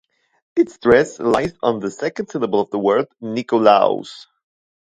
[0.55, 4.25] Its stress lies on the second syllable of the word "Nikolaos".